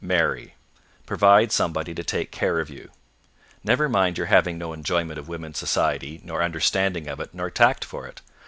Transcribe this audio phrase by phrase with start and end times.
[0.03, 0.55] Marry.
[1.05, 2.89] Provide somebody to take care of you.
[3.63, 7.85] Never mind your having no enjoyment of women's society, nor understanding of it, nor tact
[7.85, 8.19] for it.